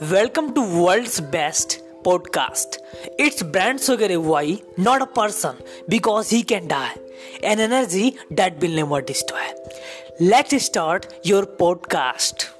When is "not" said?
4.76-5.00